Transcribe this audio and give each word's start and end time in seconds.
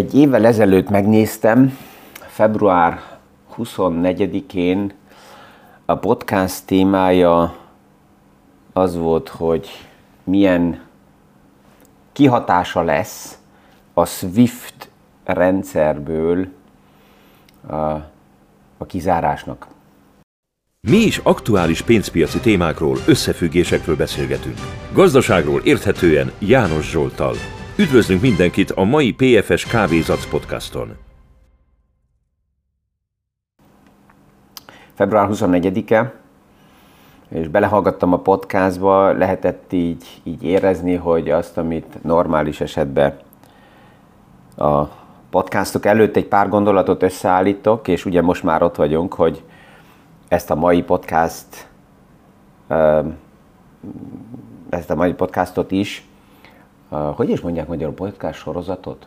Egy 0.00 0.14
évvel 0.14 0.46
ezelőtt 0.46 0.88
megnéztem, 0.88 1.78
február 2.12 3.00
24-én 3.58 4.92
a 5.84 5.94
podcast 5.94 6.66
témája 6.66 7.56
az 8.72 8.96
volt, 8.96 9.28
hogy 9.28 9.68
milyen 10.24 10.80
kihatása 12.12 12.82
lesz 12.82 13.38
a 13.94 14.04
SWIFT 14.04 14.90
rendszerből 15.24 16.48
a, 17.68 17.74
a 18.78 18.86
kizárásnak. 18.86 19.66
Mi 20.88 20.96
is 20.96 21.18
aktuális 21.18 21.82
pénzpiaci 21.82 22.38
témákról, 22.38 22.96
összefüggésekről 23.06 23.96
beszélgetünk. 23.96 24.58
Gazdaságról 24.92 25.60
érthetően 25.64 26.32
János 26.38 26.90
Zsoltal. 26.90 27.34
Üdvözlünk 27.80 28.20
mindenkit 28.20 28.70
a 28.70 28.84
mai 28.84 29.14
PFS 29.14 29.64
Kávézac 29.64 30.26
podcaston. 30.26 30.96
Február 34.94 35.28
24-e, 35.32 36.14
és 37.28 37.48
belehallgattam 37.48 38.12
a 38.12 38.18
podcastba, 38.18 39.12
lehetett 39.12 39.72
így, 39.72 40.20
így 40.22 40.42
érezni, 40.42 40.94
hogy 40.94 41.30
azt, 41.30 41.58
amit 41.58 42.02
normális 42.02 42.60
esetben 42.60 43.18
a 44.56 44.84
podcastok 45.30 45.86
előtt 45.86 46.16
egy 46.16 46.26
pár 46.26 46.48
gondolatot 46.48 47.02
összeállítok, 47.02 47.88
és 47.88 48.04
ugye 48.04 48.22
most 48.22 48.42
már 48.42 48.62
ott 48.62 48.76
vagyunk, 48.76 49.14
hogy 49.14 49.42
ezt 50.28 50.50
a 50.50 50.54
mai 50.54 50.82
podcast 50.82 51.68
ezt 54.70 54.90
a 54.90 54.94
mai 54.94 55.12
podcastot 55.12 55.70
is, 55.70 56.09
hogy 56.90 57.30
is 57.30 57.40
mondják 57.40 57.68
magyarul 57.68 57.94
podcast 57.94 58.38
sorozatot? 58.38 59.06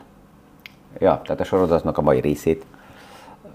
Ja, 1.00 1.22
tehát 1.24 1.42
a 1.42 1.44
sorozatnak 1.44 1.98
a 1.98 2.02
mai 2.02 2.20
részét. 2.20 2.66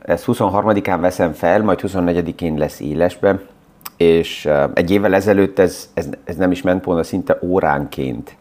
Ezt 0.02 0.24
23-án 0.26 0.98
veszem 1.00 1.32
fel, 1.32 1.62
majd 1.62 1.80
24-én 1.82 2.56
lesz 2.56 2.80
élesbe, 2.80 3.40
és 3.96 4.48
egy 4.74 4.90
évvel 4.90 5.14
ezelőtt 5.14 5.58
ez, 5.58 5.90
ez, 5.94 6.08
ez 6.24 6.36
nem 6.36 6.50
is 6.50 6.62
ment 6.62 6.84
volna, 6.84 7.02
szinte 7.02 7.38
óránként 7.42 8.36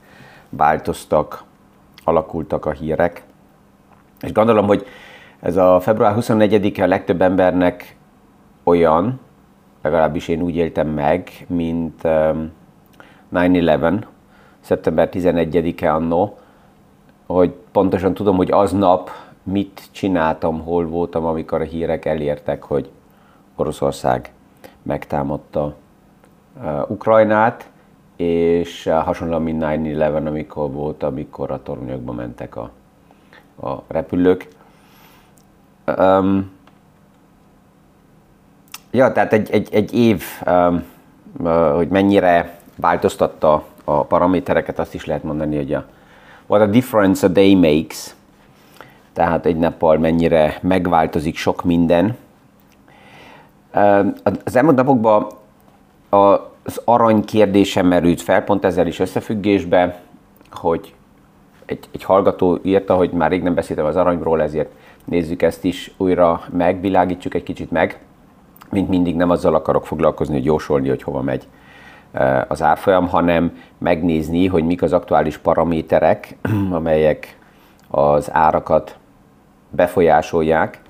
változtak, 0.50 1.44
alakultak 2.04 2.66
a 2.66 2.72
hírek. 2.72 3.24
És 4.20 4.32
gondolom, 4.32 4.66
hogy 4.66 4.86
ez 5.40 5.58
a 5.58 5.80
február 5.80 6.16
24-e 6.20 6.84
a 6.84 6.88
legtöbb 6.88 7.22
embernek 7.22 7.96
olyan, 8.64 9.20
legalábbis 9.82 10.28
én 10.28 10.42
úgy 10.42 10.56
éltem 10.56 10.88
meg, 10.88 11.46
mint 11.48 12.02
9-11, 13.34 14.04
szeptember 14.68 15.10
11-e 15.12 15.94
annó, 15.94 16.38
hogy 17.26 17.54
pontosan 17.72 18.14
tudom, 18.14 18.36
hogy 18.36 18.52
aznap 18.52 19.10
mit 19.44 19.88
csináltam, 19.92 20.64
hol 20.64 20.88
voltam, 20.88 21.26
amikor 21.26 21.62
a 21.62 21.64
hírek 21.64 22.06
elértek, 22.06 22.64
hogy 22.64 22.90
Oroszország 23.56 24.32
megtámadta 24.82 25.76
uh, 26.62 26.92
Ukrajnát, 26.92 27.70
és 28.16 28.86
uh, 28.86 28.94
hasonlóan, 28.94 29.42
mint 29.42 29.64
9-11, 29.64 30.28
amikor 30.28 30.72
volt, 30.72 31.04
amikor 31.04 31.52
a 31.52 31.64
tornyokba 31.64 32.12
mentek 32.12 32.56
a, 32.56 32.72
a 33.62 33.82
repülők. 33.88 34.48
Um, 35.98 36.52
ja, 38.92 39.12
tehát 39.12 39.34
egy, 39.34 39.52
egy, 39.52 39.68
egy 39.72 39.94
év, 39.94 40.24
um, 40.46 40.84
uh, 41.40 41.76
hogy 41.76 41.88
mennyire 41.88 42.60
változtatta 42.76 43.64
a 43.90 44.04
paramétereket, 44.04 44.80
azt 44.80 44.94
is 44.94 45.06
lehet 45.06 45.24
mondani, 45.24 45.56
hogy 45.56 45.74
a 45.74 45.86
what 46.48 46.62
a 46.62 46.66
difference 46.66 47.26
a 47.26 47.30
day 47.30 47.56
makes, 47.56 48.16
tehát 49.14 49.46
egy 49.46 49.58
nappal 49.58 49.98
mennyire 49.98 50.58
megváltozik 50.62 51.36
sok 51.36 51.64
minden. 51.64 52.18
Az 54.44 54.56
elmúlt 54.56 54.76
napokban 54.76 55.28
az 56.10 56.82
arany 56.86 57.26
kérdése 57.26 57.82
merült 57.82 58.22
fel, 58.22 58.44
pont 58.44 58.66
ezzel 58.66 58.88
is 58.88 59.00
összefüggésbe, 59.00 60.00
hogy 60.52 60.94
egy, 61.66 61.88
egy 61.92 62.04
hallgató 62.04 62.60
írta, 62.64 62.96
hogy 62.96 63.12
már 63.12 63.30
rég 63.30 63.44
nem 63.44 63.54
beszéltem 63.54 63.86
az 63.86 63.96
aranyról, 63.96 64.42
ezért 64.42 64.72
nézzük 65.06 65.42
ezt 65.42 65.64
is 65.64 65.92
újra 65.98 66.42
meg, 66.52 66.82
világítsuk 66.82 67.34
egy 67.34 67.44
kicsit 67.44 67.72
meg. 67.72 68.00
Mint 68.70 68.90
mindig 68.90 69.16
nem 69.16 69.30
azzal 69.30 69.56
akarok 69.56 69.86
foglalkozni, 69.86 70.34
hogy 70.34 70.46
jósolni, 70.46 70.90
hogy 70.90 71.04
hova 71.04 71.22
megy 71.22 71.48
az 72.48 72.62
árfolyam, 72.62 73.08
hanem 73.08 73.58
megnézni, 73.78 74.48
hogy 74.48 74.64
mik 74.64 74.82
az 74.82 74.94
aktuális 74.94 75.38
paraméterek, 75.38 76.38
amelyek 76.72 77.38
az 77.90 78.30
árakat 78.32 78.98
befolyásolják, 79.70 80.82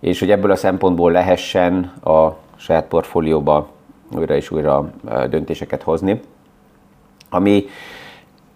és 0.00 0.20
hogy 0.20 0.30
ebből 0.30 0.50
a 0.50 0.56
szempontból 0.56 1.12
lehessen 1.12 1.92
a 2.04 2.28
saját 2.56 2.84
portfólióba 2.84 3.68
újra 4.16 4.34
és 4.34 4.50
újra 4.50 4.90
döntéseket 5.30 5.82
hozni. 5.82 6.20
Ami 7.30 7.64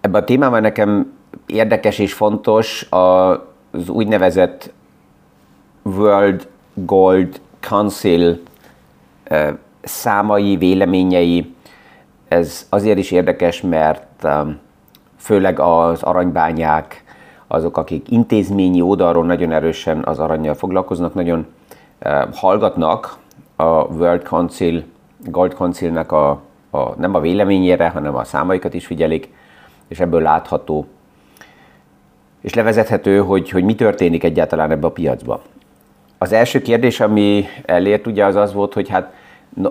ebben 0.00 0.22
a 0.22 0.24
témában 0.24 0.60
nekem 0.60 1.12
érdekes 1.46 1.98
és 1.98 2.12
fontos, 2.12 2.86
az 2.90 3.88
úgynevezett 3.88 4.72
World 5.82 6.48
Gold 6.74 7.40
Council 7.60 8.40
számai, 9.82 10.56
véleményei, 10.56 11.54
ez 12.32 12.66
azért 12.69 12.98
is 12.98 13.10
érdekes, 13.10 13.60
mert 13.60 14.25
um, 14.25 14.59
főleg 15.16 15.59
az 15.60 16.03
aranybányák, 16.03 17.04
azok, 17.47 17.76
akik 17.76 18.10
intézményi 18.10 18.81
oldalról 18.81 19.25
nagyon 19.25 19.53
erősen 19.53 20.03
az 20.04 20.19
aranyjal 20.19 20.54
foglalkoznak, 20.54 21.15
nagyon 21.15 21.47
uh, 22.04 22.34
hallgatnak 22.34 23.16
a 23.56 23.84
World 23.84 24.22
Council, 24.22 24.82
Gold 25.25 25.54
Councilnek 25.54 26.12
a, 26.12 26.41
a, 26.70 26.94
nem 26.97 27.15
a 27.15 27.20
véleményére, 27.20 27.88
hanem 27.88 28.15
a 28.15 28.25
számaikat 28.25 28.75
is 28.75 28.87
figyelik, 28.87 29.32
és 29.88 30.00
ebből 30.00 30.22
látható, 30.22 30.87
és 32.41 32.54
levezethető, 32.54 33.19
hogy, 33.19 33.50
hogy 33.50 33.64
mi 33.64 33.75
történik 33.75 34.25
egyáltalán 34.25 34.70
ebbe 34.70 34.87
a 34.87 34.91
piacba. 34.91 35.43
Az 36.19 36.32
első 36.32 36.62
kérdés, 36.62 37.00
ami 37.00 37.44
elért, 37.64 38.06
ugye 38.06 38.25
az 38.25 38.37
az 38.37 38.53
volt, 38.53 38.75
hogy 38.75 38.88
hát 38.88 39.12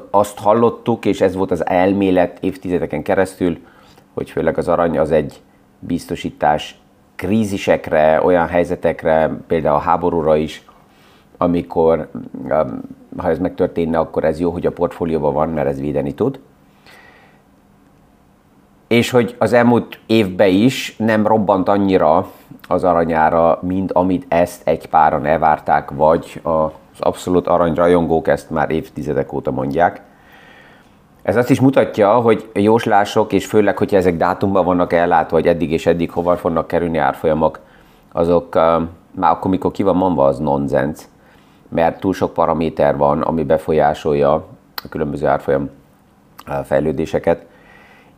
azt 0.10 0.40
hallottuk, 0.40 1.06
és 1.06 1.22
ez 1.22 1.36
volt 1.36 1.52
az 1.52 1.66
elmélet 1.66 2.38
évtizedeken 2.42 3.04
keresztül, 3.04 3.58
hogy 4.14 4.30
főleg 4.30 4.58
az 4.58 4.68
arany 4.68 4.98
az 4.98 5.12
egy 5.12 5.42
biztosítás 5.80 6.80
krízisekre, 7.16 8.22
olyan 8.24 8.48
helyzetekre, 8.48 9.38
például 9.48 9.76
a 9.76 9.80
háborúra 9.80 10.36
is, 10.36 10.66
amikor, 11.38 12.10
um, 12.50 12.82
ha 13.18 13.30
ez 13.30 13.40
megtörténne, 13.40 13.98
akkor 13.98 14.24
ez 14.24 14.40
jó, 14.40 14.52
hogy 14.52 14.66
a 14.66 14.72
portfólióban 14.72 15.34
van, 15.34 15.50
mert 15.50 15.68
ez 15.68 15.80
védeni 15.80 16.14
tud. 16.14 16.40
És 18.92 19.10
hogy 19.10 19.36
az 19.38 19.54
elmúlt 19.54 20.00
évben 20.06 20.50
is 20.50 20.96
nem 20.98 21.28
robbant 21.28 21.70
annyira 21.70 22.32
az 22.68 22.84
aranyára, 22.84 23.60
mint 23.62 23.92
amit 23.92 24.26
ezt 24.28 24.68
egy 24.68 24.88
páran 24.88 25.26
elvárták, 25.26 25.92
vagy 25.92 26.42
a 26.44 26.72
abszolút 27.00 27.48
aranyrajongók 27.48 28.28
ezt 28.28 28.50
már 28.50 28.72
évtizedek 28.72 29.34
óta 29.34 29.52
mondják. 29.52 30.02
Ez 31.22 31.36
azt 31.36 31.50
is 31.50 31.60
mutatja, 31.60 32.14
hogy 32.14 32.50
jóslások, 32.54 33.34
és 33.34 33.46
főleg, 33.46 33.78
hogyha 33.78 33.98
ezek 33.98 34.18
dátumban 34.18 34.66
vannak 34.66 34.94
ellátva, 34.94 35.36
vagy 35.36 35.48
eddig 35.48 35.72
és 35.72 35.86
eddig 35.86 36.12
hova 36.12 36.38
fognak 36.38 36.68
kerülni 36.68 36.98
árfolyamok, 36.98 37.60
azok 38.12 38.56
már 39.12 39.32
akkor, 39.32 39.52
mikor 39.52 39.72
ki 39.72 39.84
van 39.84 39.96
mondva, 39.96 40.26
az 40.26 40.40
nonsens, 40.40 41.00
mert 41.70 42.00
túl 42.00 42.14
sok 42.14 42.34
paraméter 42.34 42.98
van, 42.98 43.22
ami 43.22 43.44
befolyásolja 43.44 44.34
a 44.84 44.90
különböző 44.90 45.28
árfolyam 45.28 45.70
fejlődéseket, 46.64 47.46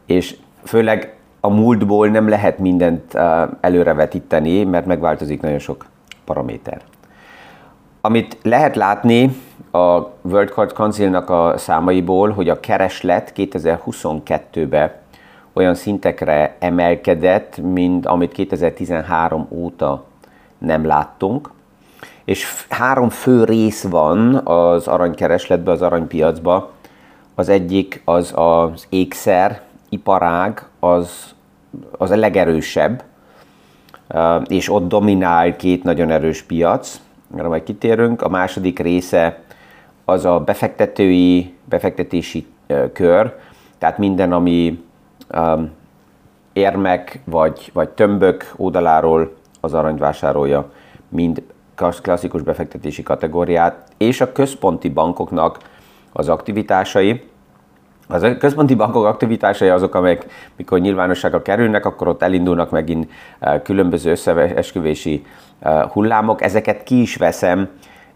és 0.05 0.35
főleg 0.63 1.15
a 1.39 1.49
múltból 1.49 2.07
nem 2.07 2.29
lehet 2.29 2.59
mindent 2.59 3.13
előrevetíteni, 3.61 4.63
mert 4.63 4.85
megváltozik 4.85 5.41
nagyon 5.41 5.59
sok 5.59 5.85
paraméter. 6.25 6.81
Amit 8.01 8.37
lehet 8.41 8.75
látni 8.75 9.35
a 9.71 9.99
World 10.21 10.49
Card 10.49 10.71
Council-nak 10.71 11.29
a 11.29 11.53
számaiból, 11.57 12.31
hogy 12.31 12.49
a 12.49 12.59
kereslet 12.59 13.33
2022-ben 13.35 14.91
olyan 15.53 15.75
szintekre 15.75 16.55
emelkedett, 16.59 17.57
mint 17.57 18.05
amit 18.05 18.31
2013 18.31 19.47
óta 19.49 20.03
nem 20.57 20.85
láttunk. 20.85 21.51
És 22.25 22.65
három 22.69 23.09
fő 23.09 23.43
rész 23.43 23.83
van 23.83 24.35
az 24.35 24.87
aranykeresletben, 24.87 25.73
az 25.73 25.81
aranypiacban. 25.81 26.67
Az 27.35 27.49
egyik 27.49 28.01
az 28.05 28.33
az 28.35 28.87
ékszer, 28.89 29.61
iparág, 29.93 30.67
az, 30.79 31.35
az 31.97 32.11
a 32.11 32.15
legerősebb, 32.15 33.03
és 34.47 34.69
ott 34.69 34.87
dominál 34.87 35.55
két 35.55 35.83
nagyon 35.83 36.11
erős 36.11 36.41
piac 36.41 37.01
arra 37.37 37.47
majd 37.47 37.63
kitérünk. 37.63 38.21
A 38.21 38.29
második 38.29 38.79
része 38.79 39.39
az 40.05 40.25
a 40.25 40.39
befektetői, 40.39 41.53
befektetési 41.65 42.47
kör, 42.93 43.35
tehát 43.77 43.97
minden, 43.97 44.31
ami 44.31 44.83
érmek 46.53 47.19
vagy, 47.23 47.69
vagy 47.73 47.89
tömbök 47.89 48.53
oldaláról 48.55 49.33
az 49.59 49.73
arany 49.73 49.97
vásárolja, 49.97 50.71
mind 51.09 51.43
klasszikus 52.01 52.41
befektetési 52.41 53.03
kategóriát, 53.03 53.87
és 53.97 54.21
a 54.21 54.31
központi 54.31 54.89
bankoknak 54.89 55.57
az 56.11 56.29
aktivitásai, 56.29 57.23
az 58.07 58.27
központi 58.39 58.75
bankok 58.75 59.05
aktivitásai 59.05 59.69
azok, 59.69 59.95
amelyek 59.95 60.25
mikor 60.55 60.79
nyilvánosságra 60.79 61.41
kerülnek, 61.41 61.85
akkor 61.85 62.07
ott 62.07 62.21
elindulnak 62.21 62.69
megint 62.69 63.11
eh, 63.39 63.59
különböző 63.63 64.11
összeesküvési 64.11 65.25
eh, 65.59 65.81
hullámok. 65.91 66.41
Ezeket 66.41 66.83
ki 66.83 67.01
is 67.01 67.15
veszem, 67.15 67.69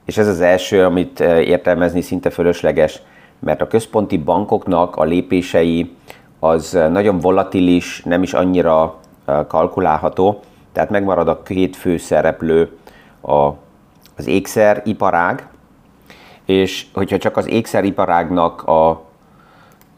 és 0.05 0.17
ez 0.17 0.27
az 0.27 0.41
első, 0.41 0.85
amit 0.85 1.19
eh, 1.19 1.47
értelmezni 1.47 2.01
szinte 2.01 2.29
fölösleges, 2.29 3.01
mert 3.39 3.61
a 3.61 3.67
központi 3.67 4.17
bankoknak 4.17 4.95
a 4.95 5.03
lépései 5.03 5.95
az 6.39 6.79
nagyon 6.89 7.19
volatilis, 7.19 8.03
nem 8.03 8.23
is 8.23 8.33
annyira 8.33 8.99
kalkulálható, 9.47 10.39
tehát 10.71 10.89
megmarad 10.89 11.27
a 11.27 11.43
két 11.43 11.75
fő 11.75 11.97
szereplő, 11.97 12.77
a, 13.21 13.47
az 14.17 14.27
ékszeriparág, 14.27 15.47
és 16.45 16.85
hogyha 16.93 17.17
csak 17.17 17.37
az 17.37 17.47
ékszeriparágnak 17.49 18.63
a 18.63 19.06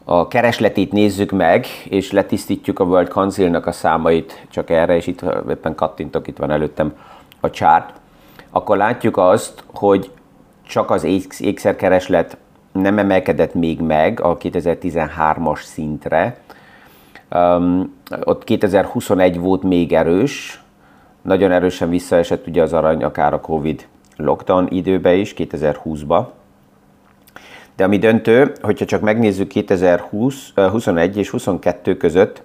a 0.04 0.28
keresletét 0.28 0.92
nézzük 0.92 1.30
meg, 1.30 1.66
és 1.88 2.12
letisztítjuk 2.12 2.78
a 2.78 2.84
World 2.84 3.08
Council-nak 3.08 3.66
a 3.66 3.72
számait 3.72 4.46
csak 4.50 4.70
erre, 4.70 4.96
és 4.96 5.06
itt 5.06 5.24
éppen 5.48 5.74
kattintok, 5.74 6.26
itt 6.26 6.36
van 6.36 6.50
előttem 6.50 6.96
a 7.40 7.50
chart, 7.50 7.92
akkor 8.50 8.76
látjuk 8.76 9.16
azt, 9.16 9.64
hogy 9.74 10.10
csak 10.66 10.90
az 10.90 11.04
ékszerkereslet 11.38 12.36
nem 12.72 12.98
emelkedett 12.98 13.54
még 13.54 13.80
meg 13.80 14.20
a 14.20 14.36
2013-as 14.36 15.62
szintre. 15.62 16.40
Um, 17.34 17.94
ott 18.24 18.44
2021 18.44 19.38
volt 19.38 19.62
még 19.62 19.92
erős, 19.92 20.62
nagyon 21.22 21.52
erősen 21.52 21.88
visszaesett 21.88 22.46
ugye 22.46 22.62
az 22.62 22.72
arany 22.72 23.02
akár 23.04 23.32
a 23.32 23.40
Covid 23.40 23.86
lockdown 24.16 24.66
időbe 24.70 25.14
is, 25.14 25.34
2020-ba. 25.36 26.26
De 27.80 27.86
ami 27.86 27.98
döntő, 27.98 28.52
hogyha 28.62 28.84
csak 28.84 29.00
megnézzük 29.00 29.48
2020, 29.48 30.52
21 30.54 31.16
és 31.16 31.30
22 31.30 31.96
között, 31.96 32.42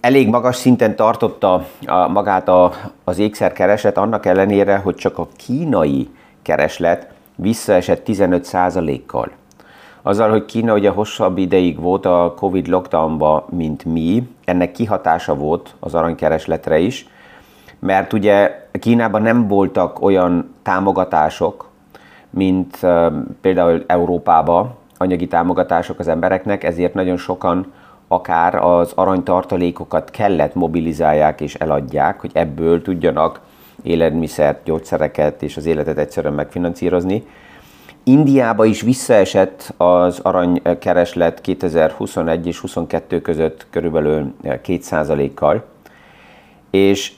elég 0.00 0.28
magas 0.28 0.56
szinten 0.56 0.96
tartotta 0.96 1.66
magát 2.08 2.48
a, 2.48 2.72
az 3.04 3.18
ékszerkereslet, 3.18 3.96
annak 3.96 4.26
ellenére, 4.26 4.76
hogy 4.76 4.94
csak 4.94 5.18
a 5.18 5.28
kínai 5.36 6.08
kereslet 6.42 7.12
visszaesett 7.34 8.02
15%-kal. 8.06 9.30
Azzal, 10.02 10.30
hogy 10.30 10.44
Kína 10.44 10.74
ugye 10.74 10.90
hosszabb 10.90 11.38
ideig 11.38 11.80
volt 11.80 12.06
a 12.06 12.34
Covid 12.36 12.66
lockdownba, 12.66 13.46
mint 13.50 13.84
mi, 13.84 14.28
ennek 14.44 14.72
kihatása 14.72 15.34
volt 15.34 15.74
az 15.80 15.94
aranykeresletre 15.94 16.78
is, 16.78 17.06
mert 17.78 18.12
ugye 18.12 18.66
Kínában 18.80 19.22
nem 19.22 19.48
voltak 19.48 20.02
olyan 20.02 20.54
támogatások, 20.62 21.70
mint 22.32 22.78
például 23.40 23.84
Európába 23.86 24.76
anyagi 24.96 25.26
támogatások 25.26 25.98
az 25.98 26.08
embereknek, 26.08 26.64
ezért 26.64 26.94
nagyon 26.94 27.16
sokan 27.16 27.72
akár 28.08 28.54
az 28.54 28.92
aranytartalékokat 28.94 30.10
kellett 30.10 30.54
mobilizálják 30.54 31.40
és 31.40 31.54
eladják, 31.54 32.20
hogy 32.20 32.30
ebből 32.34 32.82
tudjanak 32.82 33.40
élelmiszert, 33.82 34.64
gyógyszereket 34.64 35.42
és 35.42 35.56
az 35.56 35.66
életet 35.66 35.98
egyszerűen 35.98 36.34
megfinanszírozni. 36.34 37.26
Indiába 38.04 38.64
is 38.64 38.80
visszaesett 38.80 39.74
az 39.76 40.18
aranykereslet 40.18 41.40
2021 41.40 42.46
és 42.46 42.60
2022 42.60 43.20
között 43.20 43.66
körülbelül 43.70 44.34
2%-kal, 44.42 45.64
és 46.70 47.12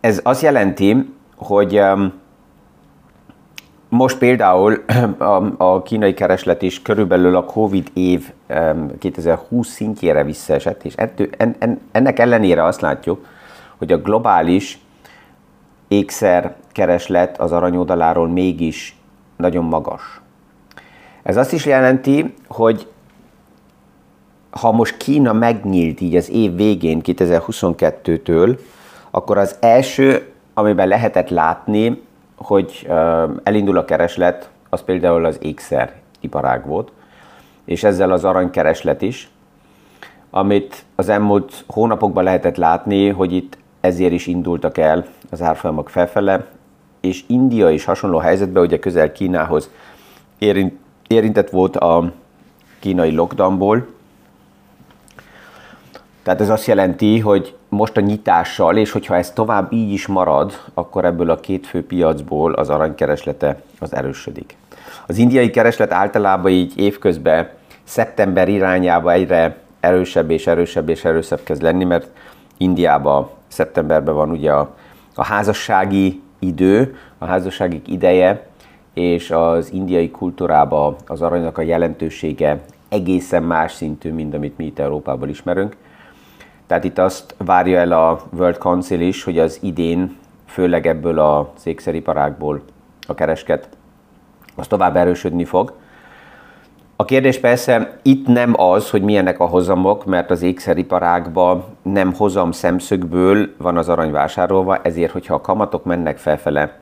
ez 0.00 0.20
azt 0.22 0.42
jelenti, 0.42 1.14
hogy 1.36 1.82
most 3.94 4.18
például 4.18 4.84
a, 5.56 5.82
kínai 5.82 6.14
kereslet 6.14 6.62
is 6.62 6.82
körülbelül 6.82 7.36
a 7.36 7.44
Covid 7.44 7.90
év 7.92 8.32
2020 8.98 9.68
szintjére 9.68 10.24
visszaesett, 10.24 10.84
és 10.84 10.94
ennek 11.92 12.18
ellenére 12.18 12.64
azt 12.64 12.80
látjuk, 12.80 13.26
hogy 13.78 13.92
a 13.92 13.98
globális 13.98 14.78
ékszer 15.88 16.56
kereslet 16.72 17.40
az 17.40 17.52
aranyoldaláról 17.52 18.28
mégis 18.28 18.96
nagyon 19.36 19.64
magas. 19.64 20.20
Ez 21.22 21.36
azt 21.36 21.52
is 21.52 21.66
jelenti, 21.66 22.34
hogy 22.48 22.88
ha 24.50 24.72
most 24.72 24.96
Kína 24.96 25.32
megnyílt 25.32 26.00
így 26.00 26.16
az 26.16 26.30
év 26.30 26.56
végén 26.56 27.00
2022-től, 27.04 28.58
akkor 29.10 29.38
az 29.38 29.56
első, 29.60 30.32
amiben 30.54 30.88
lehetett 30.88 31.28
látni, 31.28 32.02
hogy 32.44 32.88
elindul 33.42 33.78
a 33.78 33.84
kereslet, 33.84 34.50
az 34.68 34.82
például 34.82 35.24
az 35.24 35.38
ékszer 35.42 35.92
iparág 36.20 36.66
volt, 36.66 36.92
és 37.64 37.84
ezzel 37.84 38.12
az 38.12 38.24
aranykereslet 38.24 39.02
is, 39.02 39.28
amit 40.30 40.84
az 40.94 41.08
elmúlt 41.08 41.64
hónapokban 41.66 42.24
lehetett 42.24 42.56
látni, 42.56 43.08
hogy 43.08 43.32
itt 43.32 43.58
ezért 43.80 44.12
is 44.12 44.26
indultak 44.26 44.78
el 44.78 45.06
az 45.30 45.42
árfolyamok 45.42 45.88
felfele, 45.88 46.46
és 47.00 47.24
India 47.26 47.70
is 47.70 47.84
hasonló 47.84 48.18
helyzetben, 48.18 48.62
ugye 48.62 48.78
közel 48.78 49.12
Kínához 49.12 49.70
érint, 50.38 50.72
érintett 51.06 51.50
volt 51.50 51.76
a 51.76 52.12
kínai 52.78 53.10
lockdownból, 53.14 53.86
tehát 56.22 56.40
ez 56.40 56.48
azt 56.48 56.66
jelenti, 56.66 57.18
hogy 57.18 57.56
most 57.74 57.96
a 57.96 58.00
nyitással, 58.00 58.76
és 58.76 58.90
hogyha 58.90 59.16
ez 59.16 59.30
tovább 59.30 59.72
így 59.72 59.92
is 59.92 60.06
marad, 60.06 60.52
akkor 60.74 61.04
ebből 61.04 61.30
a 61.30 61.40
két 61.40 61.66
fő 61.66 61.86
piacból 61.86 62.52
az 62.52 62.70
aranykereslete 62.70 63.62
az 63.78 63.94
erősödik. 63.94 64.56
Az 65.06 65.18
indiai 65.18 65.50
kereslet 65.50 65.92
általában 65.92 66.50
így 66.50 66.78
évközben 66.78 67.48
szeptember 67.84 68.48
irányába 68.48 69.12
egyre 69.12 69.56
erősebb 69.80 70.30
és 70.30 70.46
erősebb 70.46 70.88
és 70.88 71.04
erősebb 71.04 71.40
kezd 71.42 71.62
lenni, 71.62 71.84
mert 71.84 72.08
Indiában 72.56 73.28
szeptemberben 73.48 74.14
van 74.14 74.30
ugye 74.30 74.52
a, 74.52 74.74
a 75.14 75.24
házassági 75.24 76.22
idő, 76.38 76.96
a 77.18 77.24
házassági 77.24 77.82
ideje, 77.86 78.46
és 78.94 79.30
az 79.30 79.72
indiai 79.72 80.10
kultúrában 80.10 80.96
az 81.06 81.22
aranynak 81.22 81.58
a 81.58 81.62
jelentősége 81.62 82.60
egészen 82.88 83.42
más 83.42 83.72
szintű, 83.72 84.12
mint 84.12 84.34
amit 84.34 84.56
mi 84.56 84.64
itt 84.64 84.78
Európában 84.78 85.28
ismerünk. 85.28 85.76
Tehát 86.66 86.84
itt 86.84 86.98
azt 86.98 87.34
várja 87.38 87.78
el 87.78 87.92
a 87.92 88.20
World 88.36 88.58
Council 88.58 89.00
is, 89.00 89.24
hogy 89.24 89.38
az 89.38 89.58
idén, 89.62 90.16
főleg 90.46 90.86
ebből 90.86 91.18
a 91.18 91.50
székszeriparákból 91.54 92.62
a 93.06 93.14
keresket, 93.14 93.68
az 94.56 94.66
tovább 94.66 94.96
erősödni 94.96 95.44
fog. 95.44 95.72
A 96.96 97.04
kérdés 97.04 97.40
persze 97.40 97.98
itt 98.02 98.26
nem 98.26 98.60
az, 98.60 98.90
hogy 98.90 99.02
milyenek 99.02 99.40
a 99.40 99.46
hozamok, 99.46 100.04
mert 100.04 100.30
az 100.30 100.42
ékszeriparágban 100.42 101.64
nem 101.82 102.14
hozam 102.14 102.52
szemszögből 102.52 103.48
van 103.58 103.76
az 103.76 103.88
arany 103.88 104.10
vásárolva, 104.10 104.76
ezért, 104.76 105.12
hogyha 105.12 105.34
a 105.34 105.40
kamatok 105.40 105.84
mennek 105.84 106.18
felfele, 106.18 106.78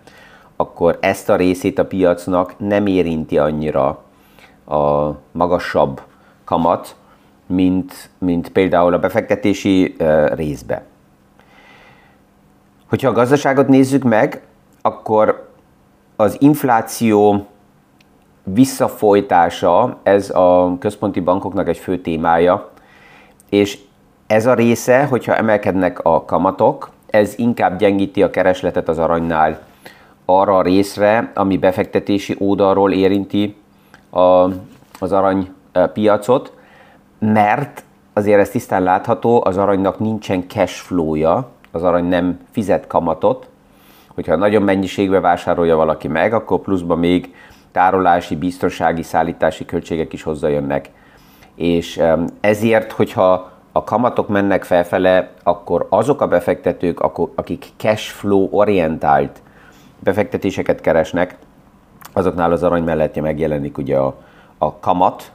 akkor 0.57 0.99
ezt 1.01 1.29
a 1.29 1.37
részét 1.37 1.79
a 1.79 1.87
piacnak 1.87 2.55
nem 2.59 2.87
érinti 2.87 3.39
annyira 3.39 3.87
a 4.67 5.11
magasabb 5.33 6.01
kamat, 6.45 6.97
mint, 7.53 8.11
mint 8.19 8.49
például 8.49 8.95
a 8.95 8.99
befektetési 8.99 9.97
részbe. 10.35 10.83
Hogyha 12.89 13.09
a 13.09 13.13
gazdaságot 13.13 13.69
nézzük 13.69 14.03
meg, 14.03 14.43
akkor 14.83 15.49
az 16.17 16.37
infláció 16.41 17.47
visszafolytása, 18.45 19.99
ez 20.03 20.31
a 20.31 20.77
központi 20.79 21.21
bankoknak 21.21 21.69
egy 21.69 21.79
fő 21.79 22.01
témája, 22.01 22.71
és 23.49 23.79
ez 24.27 24.47
a 24.47 24.55
része, 24.55 25.05
hogyha 25.05 25.37
emelkednek 25.37 26.05
a 26.05 26.25
kamatok, 26.25 26.91
ez 27.11 27.35
inkább 27.37 27.79
gyengíti 27.79 28.23
a 28.23 28.31
keresletet 28.31 28.89
az 28.89 28.99
aranynál 28.99 29.61
arra 30.25 30.57
a 30.57 30.63
részre, 30.63 31.33
ami 31.35 31.59
befektetési 31.59 32.37
oldalról 32.39 32.93
érinti 32.93 33.57
a, 34.11 34.21
az 34.99 35.13
aranypiacot, 35.13 36.53
mert 37.25 37.85
azért 38.13 38.41
ez 38.41 38.49
tisztán 38.49 38.83
látható, 38.83 39.45
az 39.45 39.57
aranynak 39.57 39.99
nincsen 39.99 40.49
cash 40.49 40.83
flow-ja, 40.83 41.49
az 41.71 41.83
arany 41.83 42.05
nem 42.05 42.41
fizet 42.51 42.87
kamatot, 42.87 43.49
hogyha 44.15 44.37
nagyon 44.37 44.63
mennyiségbe 44.63 45.21
vásárolja 45.21 45.77
valaki 45.77 46.09
meg, 46.09 46.33
akkor 46.35 46.61
pluszban 46.61 46.99
még 46.99 47.35
tárolási, 47.73 48.37
biztonsági, 48.37 49.03
szállítási 49.03 49.65
költségek 49.65 50.13
is 50.13 50.23
hozzájönnek. 50.23 50.91
És 51.55 52.03
ezért, 52.41 52.93
hogyha 52.93 53.51
a 53.73 53.85
kamatok 53.85 54.29
mennek 54.29 54.65
felfele, 54.65 55.31
akkor 55.43 55.87
azok 55.91 56.21
a 56.21 56.29
befektetők, 56.29 57.01
akik 57.35 57.67
cash 57.77 58.11
flow 58.11 58.49
orientált 58.51 59.43
befektetéseket 59.99 60.81
keresnek, 60.81 61.37
azoknál 62.13 62.53
az 62.53 62.63
arany 62.63 62.85
mellett 62.85 63.21
megjelenik 63.21 63.79
ugye 63.79 63.97
a, 63.97 64.15
a 64.59 64.79
kamat, 64.79 65.33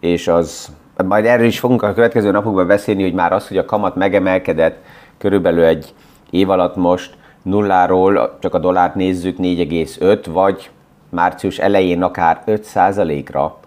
és 0.00 0.28
az 0.28 0.72
majd 1.04 1.24
erről 1.24 1.46
is 1.46 1.58
fogunk 1.58 1.82
a 1.82 1.94
következő 1.94 2.30
napokban 2.30 2.66
beszélni, 2.66 3.02
hogy 3.02 3.14
már 3.14 3.32
az, 3.32 3.48
hogy 3.48 3.58
a 3.58 3.64
kamat 3.64 3.96
megemelkedett 3.96 4.84
körülbelül 5.18 5.64
egy 5.64 5.94
év 6.30 6.50
alatt 6.50 6.76
most 6.76 7.14
nulláról, 7.42 8.36
csak 8.40 8.54
a 8.54 8.58
dollárt 8.58 8.94
nézzük 8.94 9.36
4,5, 9.38 10.24
vagy 10.32 10.70
március 11.08 11.58
elején 11.58 12.02
akár 12.02 12.42
5%-ra 12.46 13.58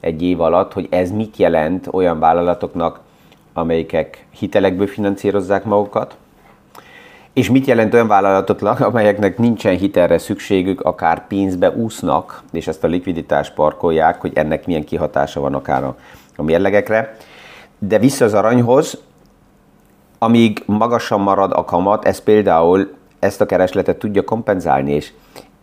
egy 0.00 0.22
év 0.22 0.40
alatt, 0.40 0.72
hogy 0.72 0.86
ez 0.90 1.10
mit 1.10 1.36
jelent 1.36 1.88
olyan 1.90 2.18
vállalatoknak, 2.18 3.00
amelyikek 3.52 4.26
hitelekből 4.30 4.86
finanszírozzák 4.86 5.64
magukat, 5.64 6.16
és 7.32 7.50
mit 7.50 7.66
jelent 7.66 7.94
olyan 7.94 8.06
vállalatoknak, 8.06 8.80
amelyeknek 8.80 9.38
nincsen 9.38 9.76
hitelre 9.76 10.18
szükségük, 10.18 10.80
akár 10.80 11.26
pénzbe 11.26 11.70
úsznak, 11.70 12.42
és 12.52 12.66
ezt 12.66 12.84
a 12.84 12.86
likviditást 12.86 13.54
parkolják, 13.54 14.20
hogy 14.20 14.32
ennek 14.34 14.66
milyen 14.66 14.84
kihatása 14.84 15.40
van 15.40 15.54
akár 15.54 15.84
a, 15.84 15.96
a 16.36 16.42
mérlegekre. 16.42 17.16
De 17.78 17.98
vissza 17.98 18.24
az 18.24 18.34
aranyhoz, 18.34 19.02
amíg 20.18 20.62
magasan 20.66 21.20
marad 21.20 21.52
a 21.52 21.64
kamat, 21.64 22.04
ez 22.04 22.18
például 22.18 22.94
ezt 23.18 23.40
a 23.40 23.46
keresletet 23.46 23.98
tudja 23.98 24.24
kompenzálni, 24.24 24.92
és 24.92 25.12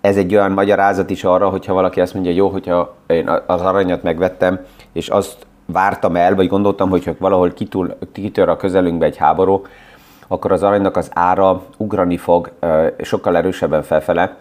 ez 0.01 0.17
egy 0.17 0.35
olyan 0.35 0.51
magyarázat 0.51 1.09
is 1.09 1.23
arra, 1.23 1.49
hogyha 1.49 1.73
valaki 1.73 2.01
azt 2.01 2.13
mondja, 2.13 2.31
jó, 2.31 2.49
hogyha 2.49 2.95
én 3.07 3.29
az 3.47 3.61
aranyat 3.61 4.03
megvettem, 4.03 4.59
és 4.93 5.07
azt 5.07 5.47
vártam 5.65 6.15
el, 6.15 6.35
vagy 6.35 6.47
gondoltam, 6.47 6.89
hogy 6.89 7.15
valahol 7.19 7.53
kitúl, 7.53 7.97
kitör 8.11 8.49
a 8.49 8.57
közelünkbe 8.57 9.05
egy 9.05 9.17
háború, 9.17 9.61
akkor 10.27 10.51
az 10.51 10.63
aranynak 10.63 10.97
az 10.97 11.09
ára 11.13 11.61
ugrani 11.77 12.17
fog 12.17 12.51
sokkal 13.01 13.37
erősebben 13.37 13.83
felfele, 13.83 14.37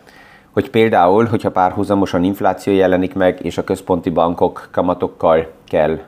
hogy 0.50 0.70
például, 0.70 1.24
hogyha 1.24 1.50
párhuzamosan 1.50 2.24
infláció 2.24 2.72
jelenik 2.72 3.14
meg, 3.14 3.38
és 3.42 3.58
a 3.58 3.64
központi 3.64 4.10
bankok 4.10 4.68
kamatokkal 4.72 5.46
kell 5.68 5.98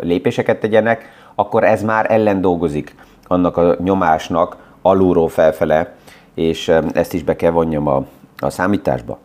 lépéseket 0.00 0.60
tegyenek, 0.60 1.08
akkor 1.34 1.64
ez 1.64 1.82
már 1.82 2.10
ellen 2.10 2.40
dolgozik 2.40 2.94
annak 3.26 3.56
a 3.56 3.76
nyomásnak 3.78 4.56
alulról 4.82 5.28
felfele, 5.28 5.94
és 6.34 6.68
ezt 6.92 7.14
is 7.14 7.22
be 7.22 7.36
kell 7.36 7.50
vonjam 7.50 7.86
a, 7.86 8.04
a 8.38 8.50
számításba. 8.50 9.18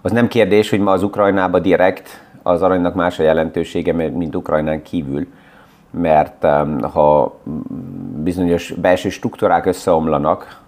Az 0.00 0.12
nem 0.12 0.28
kérdés, 0.28 0.70
hogy 0.70 0.80
ma 0.80 0.90
az 0.90 1.02
Ukrajnába 1.02 1.58
direkt 1.58 2.22
az 2.42 2.62
aranynak 2.62 2.94
más 2.94 3.18
a 3.18 3.22
jelentősége, 3.22 3.92
mint 3.92 4.36
Ukrajnán 4.36 4.82
kívül, 4.82 5.26
mert 5.90 6.46
ha 6.92 7.38
bizonyos 8.22 8.70
belső 8.70 9.08
struktúrák 9.08 9.66
összeomlanak, 9.66 10.62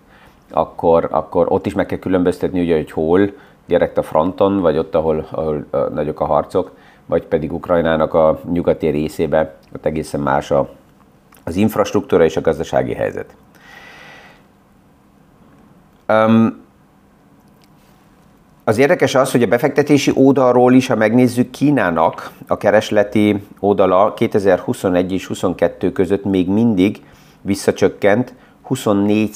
akkor, 0.50 1.08
akkor 1.10 1.46
ott 1.48 1.66
is 1.66 1.74
meg 1.74 1.86
kell 1.86 1.98
különböztetni, 1.98 2.60
ugye, 2.60 2.76
hogy 2.76 2.90
hol, 2.90 3.32
direkt 3.66 3.98
a 3.98 4.02
fronton, 4.02 4.60
vagy 4.60 4.78
ott, 4.78 4.94
ahol, 4.94 5.26
ahol 5.30 5.66
nagyok 5.94 6.20
a 6.20 6.24
harcok, 6.24 6.70
vagy 7.06 7.26
pedig 7.26 7.52
Ukrajnának 7.52 8.14
a 8.14 8.40
nyugati 8.52 8.86
részébe, 8.86 9.54
ott 9.74 9.86
egészen 9.86 10.20
más 10.20 10.50
a, 10.50 10.68
az 11.44 11.56
infrastruktúra 11.56 12.24
és 12.24 12.36
a 12.36 12.40
gazdasági 12.40 12.94
helyzet. 12.94 13.36
Um, 16.08 16.64
az 18.64 18.78
érdekes 18.78 19.14
az, 19.14 19.30
hogy 19.30 19.42
a 19.42 19.46
befektetési 19.46 20.12
oldalról 20.14 20.72
is, 20.72 20.86
ha 20.86 20.96
megnézzük 20.96 21.50
Kínának 21.50 22.30
a 22.46 22.56
keresleti 22.56 23.44
oldala 23.60 24.14
2021 24.14 25.12
és 25.12 25.26
2022 25.26 25.92
között 25.92 26.24
még 26.24 26.48
mindig 26.48 27.02
visszacsökkent 27.40 28.34
24 28.62 29.30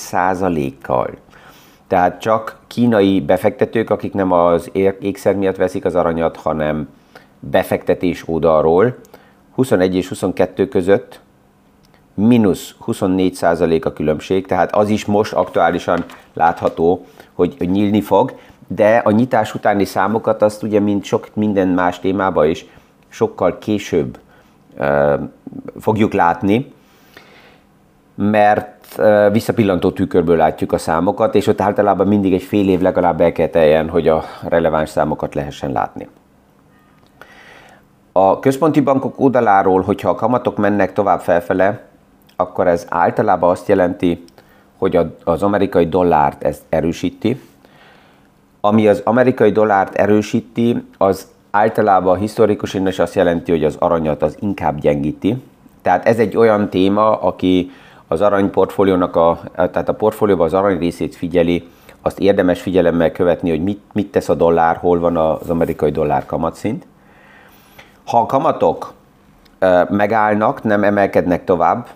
kal 0.82 1.10
Tehát 1.86 2.20
csak 2.20 2.58
kínai 2.66 3.20
befektetők, 3.20 3.90
akik 3.90 4.12
nem 4.12 4.32
az 4.32 4.70
ékszer 5.00 5.34
miatt 5.34 5.56
veszik 5.56 5.84
az 5.84 5.94
aranyat, 5.94 6.36
hanem 6.36 6.88
befektetés 7.40 8.28
oldalról, 8.28 8.96
21 9.54 9.94
és 9.94 10.08
22 10.08 10.68
között 10.68 11.20
mínusz 12.14 12.74
24% 12.86 13.84
a 13.84 13.92
különbség, 13.92 14.46
tehát 14.46 14.74
az 14.74 14.88
is 14.88 15.04
most 15.04 15.32
aktuálisan 15.32 16.04
látható, 16.32 17.06
hogy 17.32 17.56
nyílni 17.58 18.00
fog, 18.00 18.34
de 18.66 18.96
a 18.96 19.10
nyitás 19.10 19.54
utáni 19.54 19.84
számokat 19.84 20.42
azt 20.42 20.62
ugye, 20.62 20.80
mint 20.80 21.04
sok 21.04 21.28
minden 21.34 21.68
más 21.68 21.98
témában 21.98 22.48
is 22.48 22.66
sokkal 23.08 23.58
később 23.58 24.18
uh, 24.78 25.20
fogjuk 25.80 26.12
látni, 26.12 26.72
mert 28.14 28.94
uh, 28.98 29.32
visszapillantó 29.32 29.90
tükörből 29.90 30.36
látjuk 30.36 30.72
a 30.72 30.78
számokat, 30.78 31.34
és 31.34 31.46
ott 31.46 31.60
általában 31.60 32.06
mindig 32.06 32.32
egy 32.32 32.42
fél 32.42 32.68
év 32.68 32.80
legalább 32.80 33.20
el 33.20 33.32
kell 33.32 33.48
teljen, 33.48 33.88
hogy 33.88 34.08
a 34.08 34.24
releváns 34.48 34.88
számokat 34.88 35.34
lehessen 35.34 35.72
látni. 35.72 36.08
A 38.12 38.38
központi 38.38 38.80
bankok 38.80 39.20
oldaláról, 39.20 39.80
hogyha 39.80 40.08
a 40.08 40.14
kamatok 40.14 40.56
mennek 40.56 40.92
tovább 40.92 41.20
felfele, 41.20 41.80
akkor 42.36 42.66
ez 42.66 42.86
általában 42.88 43.50
azt 43.50 43.68
jelenti, 43.68 44.24
hogy 44.78 44.98
az 45.24 45.42
amerikai 45.42 45.88
dollárt 45.88 46.44
ezt 46.44 46.62
erősíti, 46.68 47.40
ami 48.60 48.88
az 48.88 49.00
amerikai 49.04 49.52
dollárt 49.52 49.94
erősíti, 49.94 50.84
az 50.98 51.28
általában 51.50 52.18
historikusan 52.18 52.86
is 52.86 52.98
azt 52.98 53.14
jelenti, 53.14 53.50
hogy 53.50 53.64
az 53.64 53.76
aranyat 53.78 54.22
az 54.22 54.36
inkább 54.40 54.80
gyengíti. 54.80 55.42
Tehát 55.82 56.06
ez 56.06 56.18
egy 56.18 56.36
olyan 56.36 56.68
téma, 56.68 57.20
aki 57.20 57.70
az 58.08 58.20
aranyportfóliónak, 58.20 59.16
a, 59.16 59.40
tehát 59.54 59.88
a 59.88 59.94
portfólióban 59.94 60.46
az 60.46 60.54
arany 60.54 60.78
részét 60.78 61.14
figyeli, 61.14 61.68
azt 62.02 62.18
érdemes 62.18 62.60
figyelemmel 62.60 63.12
követni, 63.12 63.50
hogy 63.50 63.62
mit, 63.62 63.80
mit 63.92 64.10
tesz 64.10 64.28
a 64.28 64.34
dollár, 64.34 64.76
hol 64.76 64.98
van 64.98 65.16
az 65.16 65.50
amerikai 65.50 65.90
dollár 65.90 66.26
kamatszint. 66.26 66.86
Ha 68.10 68.18
a 68.18 68.26
kamatok 68.26 68.92
megállnak, 69.88 70.62
nem 70.62 70.84
emelkednek 70.84 71.44
tovább, 71.44 71.86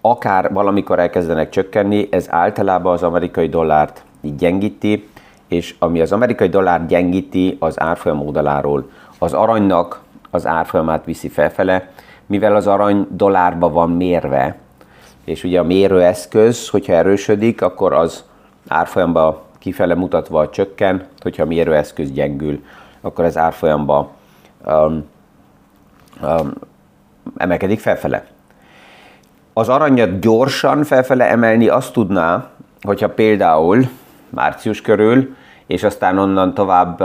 akár 0.00 0.52
valamikor 0.52 0.98
elkezdenek 0.98 1.48
csökkenni, 1.48 2.08
ez 2.10 2.26
általában 2.30 2.92
az 2.92 3.02
amerikai 3.02 3.48
dollárt 3.48 4.04
gyengíti, 4.20 5.08
és 5.48 5.74
ami 5.78 6.00
az 6.00 6.12
amerikai 6.12 6.48
dollár 6.48 6.86
gyengíti 6.86 7.56
az 7.60 7.80
árfolyam 7.80 8.20
oldaláról, 8.20 8.90
az 9.18 9.32
aranynak 9.32 10.00
az 10.30 10.46
árfolyamát 10.46 11.04
viszi 11.04 11.28
felfele, 11.28 11.90
mivel 12.26 12.56
az 12.56 12.66
arany 12.66 13.06
dollárba 13.10 13.68
van 13.68 13.90
mérve, 13.90 14.56
és 15.24 15.44
ugye 15.44 15.60
a 15.60 15.64
mérőeszköz, 15.64 16.68
hogyha 16.68 16.92
erősödik, 16.92 17.62
akkor 17.62 17.92
az 17.92 18.24
árfolyamba 18.68 19.42
kifele 19.58 19.94
mutatva 19.94 20.50
csökken, 20.50 21.06
hogyha 21.20 21.42
a 21.42 21.46
mérőeszköz 21.46 22.12
gyengül, 22.12 22.64
akkor 23.00 23.24
az 23.24 23.36
árfolyamba 23.36 24.10
um, 24.66 25.12
emelkedik 27.36 27.80
felfele. 27.80 28.26
Az 29.52 29.68
aranyat 29.68 30.20
gyorsan 30.20 30.84
felfele 30.84 31.30
emelni 31.30 31.68
azt 31.68 31.92
tudná, 31.92 32.50
hogyha 32.82 33.08
például 33.08 33.88
március 34.28 34.80
körül, 34.80 35.34
és 35.66 35.82
aztán 35.82 36.18
onnan 36.18 36.54
tovább 36.54 37.02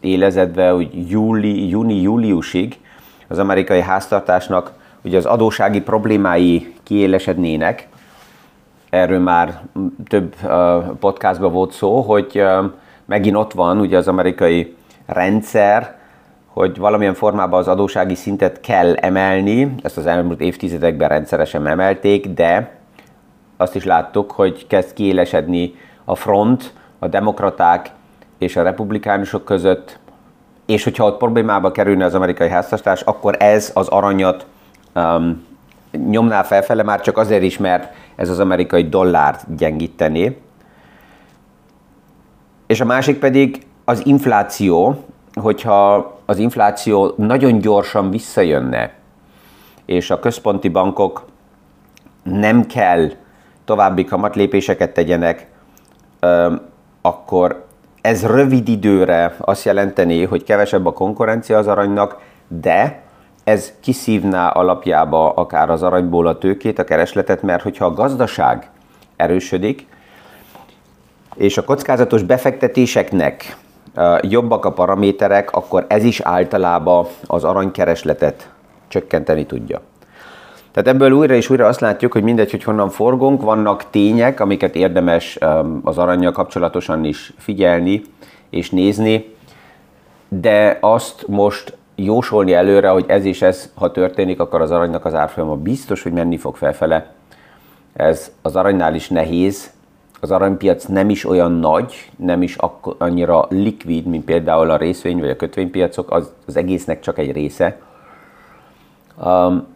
élezedve, 0.00 0.70
hogy 0.70 1.10
júli, 1.10 1.68
júni-júliusig 1.68 2.78
az 3.28 3.38
amerikai 3.38 3.80
háztartásnak 3.80 4.72
ugye 5.02 5.16
az 5.16 5.26
adósági 5.26 5.80
problémái 5.80 6.74
kiélesednének. 6.82 7.88
Erről 8.90 9.18
már 9.18 9.60
több 10.08 10.34
podcastban 10.98 11.52
volt 11.52 11.72
szó, 11.72 12.00
hogy 12.00 12.44
megint 13.04 13.36
ott 13.36 13.52
van 13.52 13.80
ugye 13.80 13.96
az 13.96 14.08
amerikai 14.08 14.76
rendszer, 15.06 16.00
hogy 16.52 16.78
valamilyen 16.78 17.14
formában 17.14 17.58
az 17.60 17.68
adósági 17.68 18.14
szintet 18.14 18.60
kell 18.60 18.94
emelni, 18.94 19.74
ezt 19.82 19.96
az 19.96 20.06
elmúlt 20.06 20.40
évtizedekben 20.40 21.08
rendszeresen 21.08 21.66
emelték, 21.66 22.28
de 22.28 22.76
azt 23.56 23.74
is 23.74 23.84
láttuk, 23.84 24.30
hogy 24.30 24.66
kezd 24.66 24.92
kiélesedni 24.92 25.74
a 26.04 26.14
front, 26.14 26.72
a 26.98 27.08
demokraták 27.08 27.90
és 28.38 28.56
a 28.56 28.62
republikánusok 28.62 29.44
között, 29.44 29.98
és 30.66 30.84
hogyha 30.84 31.04
ott 31.04 31.18
problémába 31.18 31.72
kerülne 31.72 32.04
az 32.04 32.14
amerikai 32.14 32.48
háztartás, 32.48 33.00
akkor 33.00 33.36
ez 33.38 33.70
az 33.74 33.88
aranyat 33.88 34.46
um, 34.94 35.46
nyomná 36.08 36.42
felfele 36.42 36.82
már 36.82 37.00
csak 37.00 37.18
azért 37.18 37.42
is, 37.42 37.58
mert 37.58 37.94
ez 38.16 38.28
az 38.28 38.38
amerikai 38.38 38.88
dollárt 38.88 39.56
gyengítené. 39.56 40.40
És 42.66 42.80
a 42.80 42.84
másik 42.84 43.18
pedig 43.18 43.66
az 43.84 44.06
infláció, 44.06 45.04
hogyha 45.34 46.12
az 46.32 46.38
infláció 46.38 47.14
nagyon 47.16 47.58
gyorsan 47.58 48.10
visszajönne, 48.10 48.90
és 49.84 50.10
a 50.10 50.20
központi 50.20 50.68
bankok 50.68 51.26
nem 52.22 52.66
kell 52.66 53.10
további 53.64 54.04
kamatlépéseket 54.04 54.94
tegyenek, 54.94 55.46
akkor 57.00 57.64
ez 58.00 58.26
rövid 58.26 58.68
időre 58.68 59.36
azt 59.40 59.64
jelenteni, 59.64 60.24
hogy 60.24 60.44
kevesebb 60.44 60.86
a 60.86 60.92
konkurencia 60.92 61.58
az 61.58 61.66
aranynak, 61.66 62.20
de 62.48 63.02
ez 63.44 63.72
kiszívná 63.80 64.48
alapjába 64.48 65.32
akár 65.32 65.70
az 65.70 65.82
aranyból 65.82 66.26
a 66.26 66.38
tőkét, 66.38 66.78
a 66.78 66.84
keresletet, 66.84 67.42
mert 67.42 67.62
hogyha 67.62 67.84
a 67.84 67.94
gazdaság 67.94 68.70
erősödik, 69.16 69.86
és 71.34 71.58
a 71.58 71.64
kockázatos 71.64 72.22
befektetéseknek 72.22 73.56
jobbak 74.20 74.64
a 74.64 74.72
paraméterek, 74.72 75.52
akkor 75.52 75.84
ez 75.88 76.04
is 76.04 76.20
általában 76.20 77.06
az 77.26 77.44
aranykeresletet 77.44 78.50
csökkenteni 78.88 79.46
tudja. 79.46 79.80
Tehát 80.72 80.88
ebből 80.88 81.10
újra 81.12 81.34
és 81.34 81.50
újra 81.50 81.66
azt 81.66 81.80
látjuk, 81.80 82.12
hogy 82.12 82.22
mindegy, 82.22 82.50
hogy 82.50 82.64
honnan 82.64 82.90
forgunk, 82.90 83.42
vannak 83.42 83.90
tények, 83.90 84.40
amiket 84.40 84.74
érdemes 84.74 85.38
az 85.82 85.98
aranyjal 85.98 86.32
kapcsolatosan 86.32 87.04
is 87.04 87.32
figyelni 87.38 88.02
és 88.50 88.70
nézni, 88.70 89.34
de 90.28 90.78
azt 90.80 91.24
most 91.28 91.76
jósolni 91.94 92.52
előre, 92.52 92.88
hogy 92.88 93.04
ez 93.08 93.24
és 93.24 93.42
ez, 93.42 93.70
ha 93.74 93.90
történik, 93.90 94.40
akkor 94.40 94.60
az 94.60 94.70
aranynak 94.70 95.04
az 95.04 95.14
árfolyama 95.14 95.56
biztos, 95.56 96.02
hogy 96.02 96.12
menni 96.12 96.36
fog 96.36 96.56
felfele. 96.56 97.12
Ez 97.92 98.32
az 98.42 98.56
aranynál 98.56 98.94
is 98.94 99.08
nehéz, 99.08 99.70
az 100.22 100.30
aranypiac 100.30 100.84
nem 100.84 101.10
is 101.10 101.24
olyan 101.24 101.52
nagy, 101.52 102.10
nem 102.16 102.42
is 102.42 102.56
annyira 102.98 103.46
likvid, 103.48 104.06
mint 104.06 104.24
például 104.24 104.70
a 104.70 104.76
részvény 104.76 105.18
vagy 105.18 105.30
a 105.30 105.36
kötvénypiacok, 105.36 106.10
az, 106.10 106.32
az 106.46 106.56
egésznek 106.56 107.00
csak 107.00 107.18
egy 107.18 107.32
része. 107.32 107.78
Um, 109.24 109.66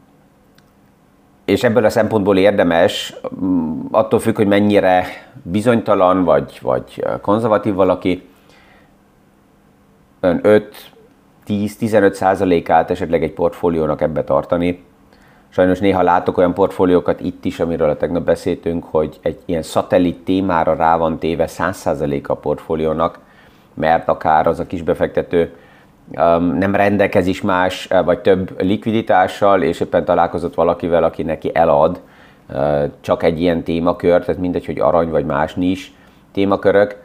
és 1.44 1.64
ebből 1.64 1.84
a 1.84 1.90
szempontból 1.90 2.36
érdemes, 2.36 3.14
mm, 3.44 3.80
attól 3.90 4.18
függ, 4.18 4.36
hogy 4.36 4.46
mennyire 4.46 5.06
bizonytalan 5.42 6.24
vagy, 6.24 6.58
vagy 6.62 7.04
konzervatív 7.20 7.74
valaki, 7.74 8.28
5-10-15 10.20 12.12
százalékát 12.12 12.90
esetleg 12.90 13.22
egy 13.22 13.32
portfóliónak 13.32 14.00
ebbe 14.00 14.24
tartani. 14.24 14.84
Sajnos 15.56 15.78
néha 15.78 16.02
látok 16.02 16.38
olyan 16.38 16.54
portfóliókat 16.54 17.20
itt 17.20 17.44
is, 17.44 17.60
amiről 17.60 17.88
a 17.90 17.96
tegnap 17.96 18.24
beszéltünk, 18.24 18.84
hogy 18.84 19.18
egy 19.22 19.38
ilyen 19.44 19.62
szatellit 19.62 20.16
témára 20.16 20.74
rá 20.74 20.96
van 20.96 21.18
téve 21.18 21.46
100 21.46 21.76
százalék 21.76 22.28
a 22.28 22.34
portfóliónak, 22.34 23.18
mert 23.74 24.08
akár 24.08 24.46
az 24.46 24.60
a 24.60 24.66
kisbefektető 24.66 25.54
um, 26.10 26.44
nem 26.44 26.74
rendelkezik 26.74 27.42
más 27.42 27.88
uh, 27.90 28.04
vagy 28.04 28.18
több 28.18 28.62
likviditással, 28.62 29.62
és 29.62 29.80
éppen 29.80 30.04
találkozott 30.04 30.54
valakivel, 30.54 31.04
aki 31.04 31.22
neki 31.22 31.50
elad 31.54 32.00
uh, 32.48 32.84
csak 33.00 33.22
egy 33.22 33.40
ilyen 33.40 33.62
témakör, 33.62 34.24
tehát 34.24 34.40
mindegy, 34.40 34.66
hogy 34.66 34.80
arany 34.80 35.10
vagy 35.10 35.24
más 35.24 35.54
nis 35.54 35.92
témakörök, 36.32 36.96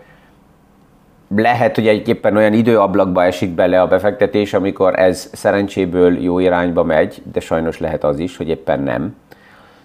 lehet, 1.36 1.76
hogy 1.76 1.88
egyébként 1.88 2.36
olyan 2.36 2.54
időablakba 2.54 3.24
esik 3.24 3.50
bele 3.50 3.82
a 3.82 3.88
befektetés, 3.88 4.54
amikor 4.54 5.00
ez 5.00 5.30
szerencséből 5.34 6.22
jó 6.22 6.40
irányba 6.40 6.84
megy, 6.84 7.22
de 7.32 7.40
sajnos 7.40 7.80
lehet 7.80 8.04
az 8.04 8.20
is, 8.20 8.38
hogy 8.38 8.48
éppen 8.48 8.80
nem. 8.80 9.16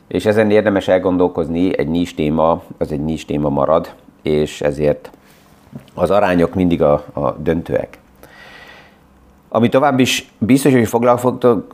És 0.08 0.26
ezen 0.26 0.50
érdemes 0.50 0.88
elgondolkozni, 0.88 1.78
egy 1.78 1.88
nis 1.88 2.14
téma, 2.14 2.62
az 2.78 2.92
egy 2.92 3.00
nis 3.00 3.24
téma 3.24 3.48
marad, 3.48 3.94
és 4.22 4.60
ezért 4.60 5.10
az 5.94 6.10
arányok 6.10 6.54
mindig 6.54 6.82
a, 6.82 7.04
a 7.12 7.30
döntőek. 7.32 7.98
Ami 9.48 9.68
tovább 9.68 9.98
is 9.98 10.30
biztos, 10.38 10.72
hogy 10.72 10.88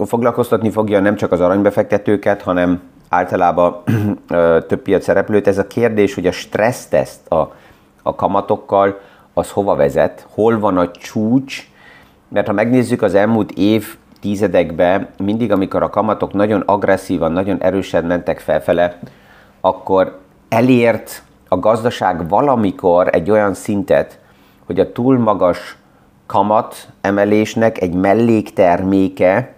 foglalkoztatni 0.06 0.70
fogja 0.70 1.00
nem 1.00 1.16
csak 1.16 1.32
az 1.32 1.40
aranybefektetőket, 1.40 2.42
hanem 2.42 2.80
általában 3.08 3.82
több 4.66 4.82
piac 4.82 5.04
szereplőt. 5.04 5.46
Ez 5.46 5.58
a 5.58 5.66
kérdés, 5.66 6.14
hogy 6.14 6.26
a 6.26 6.32
stresszteszt 6.32 7.32
a, 7.32 7.54
a 8.02 8.14
kamatokkal, 8.14 9.00
az 9.34 9.50
hova 9.50 9.74
vezet, 9.74 10.26
hol 10.30 10.58
van 10.58 10.78
a 10.78 10.90
csúcs, 10.90 11.70
mert 12.28 12.46
ha 12.46 12.52
megnézzük 12.52 13.02
az 13.02 13.14
elmúlt 13.14 13.50
év 13.50 13.96
tizedekben, 14.20 15.08
mindig 15.18 15.52
amikor 15.52 15.82
a 15.82 15.90
kamatok 15.90 16.32
nagyon 16.32 16.60
agresszívan, 16.60 17.32
nagyon 17.32 17.62
erősen 17.62 18.04
mentek 18.04 18.40
felfele, 18.40 18.98
akkor 19.60 20.18
elért 20.48 21.22
a 21.48 21.58
gazdaság 21.58 22.28
valamikor 22.28 23.08
egy 23.12 23.30
olyan 23.30 23.54
szintet, 23.54 24.18
hogy 24.66 24.80
a 24.80 24.92
túl 24.92 25.18
magas 25.18 25.76
kamat 26.26 26.88
emelésnek 27.00 27.80
egy 27.80 27.94
mellékterméke 27.94 29.54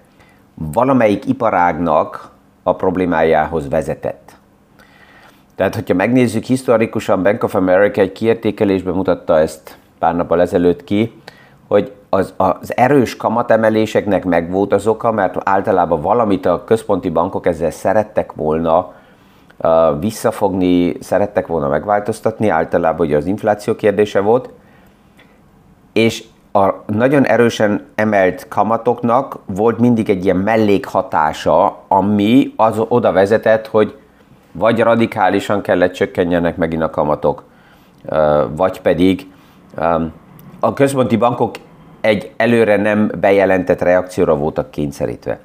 valamelyik 0.55 1.27
iparágnak 1.27 2.31
a 2.63 2.75
problémájához 2.75 3.69
vezetett. 3.69 4.37
Tehát, 5.57 5.75
hogyha 5.75 5.95
megnézzük 5.95 6.45
historikusan, 6.45 7.23
Bank 7.23 7.45
of 7.45 7.55
America 7.55 8.01
egy 8.01 8.13
kiértékelésben 8.13 8.95
mutatta 8.95 9.39
ezt 9.39 9.79
pár 9.99 10.17
nappal 10.17 10.41
ezelőtt 10.41 10.85
ki, 10.85 11.21
hogy 11.69 11.93
az, 12.09 12.35
az 12.37 12.77
erős 12.77 13.17
kamatemeléseknek 13.17 14.25
meg 14.25 14.51
volt 14.51 14.73
az 14.73 14.87
oka, 14.87 15.13
mert 15.13 15.37
általában 15.45 16.01
valamit 16.01 16.47
a 16.47 16.65
központi 16.65 17.09
bankok 17.09 17.47
ezzel 17.47 17.71
szerettek 17.71 18.33
volna 18.33 18.93
uh, 19.57 20.01
visszafogni, 20.01 20.97
szerettek 21.01 21.47
volna 21.47 21.69
megváltoztatni, 21.69 22.49
általában 22.49 23.07
ugye 23.07 23.17
az 23.17 23.27
infláció 23.27 23.75
kérdése 23.75 24.21
volt, 24.21 24.51
és 25.93 26.25
a 26.53 26.75
nagyon 26.87 27.27
erősen 27.27 27.87
emelt 27.95 28.49
kamatoknak 28.49 29.39
volt 29.47 29.79
mindig 29.79 30.11
egy 30.11 30.25
ilyen 30.25 30.37
mellékhatása, 30.37 31.83
ami 31.89 32.53
az 32.57 32.83
oda 32.89 33.13
vezetett, 33.13 33.67
hogy 33.67 33.95
vagy 34.55 34.81
radikálisan 34.81 35.61
kellett 35.61 35.93
csökkenjenek 35.93 36.57
megint 36.57 36.83
a 36.83 36.91
kamatok, 36.91 37.43
vagy 38.57 38.81
pedig 38.81 39.27
a 40.61 40.73
központi 40.73 41.17
bankok 41.17 41.55
egy 42.01 42.33
előre 42.37 42.77
nem 42.77 43.11
bejelentett 43.21 43.81
reakcióra 43.81 44.37
voltak 44.37 44.71
kényszerítve. 44.71 45.39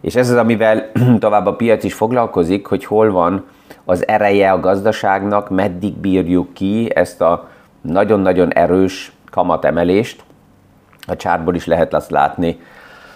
És 0.00 0.14
ez 0.14 0.30
az, 0.30 0.36
amivel 0.36 0.90
tovább 1.18 1.46
a 1.46 1.56
piac 1.56 1.84
is 1.84 1.94
foglalkozik, 1.94 2.66
hogy 2.66 2.84
hol 2.84 3.10
van 3.10 3.44
az 3.84 4.08
ereje 4.08 4.52
a 4.52 4.60
gazdaságnak, 4.60 5.50
meddig 5.50 5.94
bírjuk 5.94 6.52
ki 6.52 6.90
ezt 6.94 7.20
a 7.20 7.48
nagyon-nagyon 7.80 8.52
erős 8.52 9.12
kamatemelést. 9.30 10.24
A 11.06 11.16
csárból 11.16 11.54
is 11.54 11.66
lehet 11.66 11.94
azt 11.94 12.10
látni, 12.10 12.60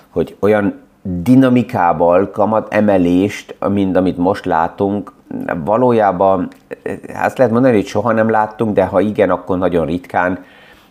hogy 0.08 0.36
olyan 0.40 0.80
dinamikával 1.02 2.30
kamat 2.30 2.74
emelést, 2.74 3.56
mint 3.68 3.96
amit 3.96 4.16
most 4.16 4.44
látunk, 4.44 5.12
valójában 5.64 6.48
azt 7.22 7.38
lehet 7.38 7.52
mondani, 7.52 7.74
hogy 7.74 7.86
soha 7.86 8.12
nem 8.12 8.30
láttunk, 8.30 8.74
de 8.74 8.84
ha 8.84 9.00
igen, 9.00 9.30
akkor 9.30 9.58
nagyon 9.58 9.86
ritkán, 9.86 10.44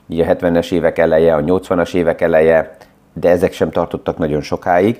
ugye 0.07 0.25
a 0.25 0.35
70-es 0.35 0.71
évek 0.71 0.97
eleje, 0.97 1.35
a 1.35 1.41
80-as 1.41 1.93
évek 1.93 2.21
eleje, 2.21 2.77
de 3.13 3.29
ezek 3.29 3.53
sem 3.53 3.71
tartottak 3.71 4.17
nagyon 4.17 4.41
sokáig. 4.41 4.99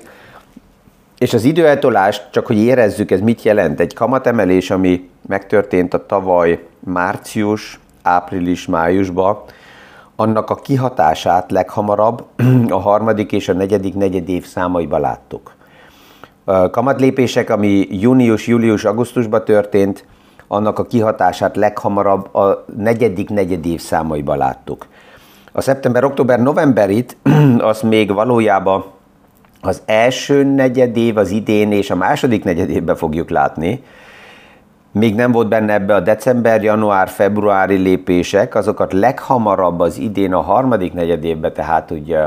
És 1.18 1.34
az 1.34 1.44
időeltolás, 1.44 2.22
csak 2.30 2.46
hogy 2.46 2.58
érezzük, 2.58 3.10
ez 3.10 3.20
mit 3.20 3.42
jelent? 3.42 3.80
Egy 3.80 3.94
kamatemelés, 3.94 4.70
ami 4.70 5.10
megtörtént 5.28 5.94
a 5.94 6.06
tavaly 6.06 6.66
március, 6.78 7.80
április, 8.02 8.66
májusban, 8.66 9.38
annak 10.16 10.50
a 10.50 10.54
kihatását 10.54 11.50
leghamarabb 11.50 12.24
a 12.68 12.80
harmadik 12.80 13.32
és 13.32 13.48
a 13.48 13.52
negyedik 13.52 13.94
negyedév 13.94 14.46
számaiba 14.46 14.98
láttuk. 14.98 15.56
Kamatlépések, 16.70 17.50
ami 17.50 17.86
június, 17.90 18.46
július, 18.46 18.84
augusztusban 18.84 19.44
történt, 19.44 20.04
annak 20.46 20.78
a 20.78 20.86
kihatását 20.86 21.56
leghamarabb 21.56 22.34
a 22.34 22.64
negyedik 22.76 23.28
negyedév 23.28 23.80
számaiba 23.80 24.34
láttuk. 24.34 24.86
A 25.52 25.60
szeptember, 25.60 26.04
október, 26.04 26.42
novemberit 26.42 27.16
az 27.58 27.80
még 27.80 28.12
valójában 28.12 28.84
az 29.60 29.82
első 29.86 30.44
negyedév 30.44 31.16
az 31.16 31.30
idén 31.30 31.72
és 31.72 31.90
a 31.90 31.96
második 31.96 32.44
negyedévben 32.44 32.96
fogjuk 32.96 33.30
látni, 33.30 33.82
még 34.92 35.14
nem 35.14 35.32
volt 35.32 35.48
benne 35.48 35.72
ebbe 35.72 35.94
a 35.94 36.00
december, 36.00 36.62
január, 36.62 37.08
februári 37.08 37.76
lépések, 37.76 38.54
azokat 38.54 38.92
leghamarabb 38.92 39.80
az 39.80 39.98
idén 39.98 40.32
a 40.32 40.40
harmadik 40.40 40.92
negyedévben, 40.92 41.52
tehát 41.52 41.90
ugye 41.90 42.24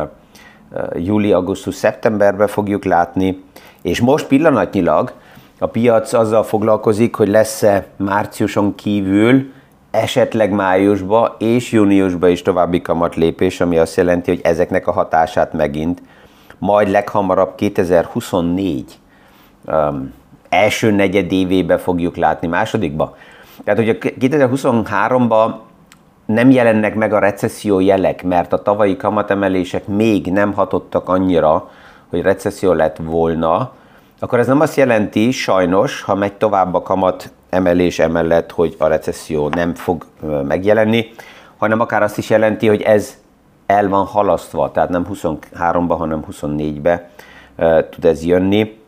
júli, 0.93 1.31
augusztus, 1.31 1.75
szeptemberben 1.75 2.47
fogjuk 2.47 2.85
látni, 2.85 3.43
és 3.81 3.99
most 3.99 4.27
pillanatnyilag 4.27 5.13
a 5.59 5.67
piac 5.67 6.13
azzal 6.13 6.43
foglalkozik, 6.43 7.15
hogy 7.15 7.27
lesz-e 7.27 7.85
márciuson 7.97 8.75
kívül 8.75 9.51
esetleg 9.91 10.51
májusba 10.51 11.35
és 11.39 11.71
júniusba 11.71 12.27
is 12.27 12.41
további 12.41 12.81
kamatlépés, 12.81 13.61
ami 13.61 13.77
azt 13.77 13.95
jelenti, 13.95 14.31
hogy 14.31 14.41
ezeknek 14.43 14.87
a 14.87 14.91
hatását 14.91 15.53
megint 15.53 16.01
majd 16.57 16.89
leghamarabb 16.89 17.55
2024 17.55 18.99
um, 19.65 20.13
első 20.49 20.91
negyedévébe 20.91 21.77
fogjuk 21.77 22.15
látni, 22.15 22.47
másodikba. 22.47 23.15
Tehát, 23.63 23.79
hogy 23.79 23.89
a 23.89 23.93
2023-ban 23.93 25.53
nem 26.25 26.49
jelennek 26.49 26.95
meg 26.95 27.13
a 27.13 27.19
recesszió 27.19 27.79
jelek, 27.79 28.23
mert 28.23 28.53
a 28.53 28.61
tavalyi 28.61 28.97
kamatemelések 28.97 29.87
még 29.87 30.25
nem 30.25 30.53
hatottak 30.53 31.09
annyira, 31.09 31.69
hogy 32.11 32.21
recesszió 32.21 32.73
lett 32.73 32.97
volna, 32.97 33.73
akkor 34.19 34.39
ez 34.39 34.47
nem 34.47 34.59
azt 34.59 34.75
jelenti, 34.75 35.31
sajnos, 35.31 36.01
ha 36.01 36.15
megy 36.15 36.33
tovább 36.33 36.73
a 36.73 36.81
kamat 36.81 37.31
emelés 37.49 37.99
emellett, 37.99 38.51
hogy 38.51 38.75
a 38.79 38.87
recesszió 38.87 39.49
nem 39.49 39.75
fog 39.75 40.05
megjelenni, 40.47 41.05
hanem 41.57 41.79
akár 41.79 42.03
azt 42.03 42.17
is 42.17 42.29
jelenti, 42.29 42.67
hogy 42.67 42.81
ez 42.81 43.17
el 43.65 43.89
van 43.89 44.05
halasztva, 44.05 44.71
tehát 44.71 44.89
nem 44.89 45.07
23-ba, 45.13 45.95
hanem 45.97 46.25
24-be 46.31 47.09
tud 47.89 48.05
ez 48.05 48.23
jönni. 48.23 48.79